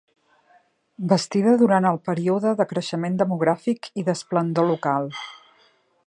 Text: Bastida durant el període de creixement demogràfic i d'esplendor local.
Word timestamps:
Bastida 1.11 1.51
durant 1.63 1.87
el 1.89 1.99
període 2.09 2.53
de 2.61 2.67
creixement 2.71 3.19
demogràfic 3.19 3.89
i 4.03 4.09
d'esplendor 4.09 4.71
local. 4.71 5.13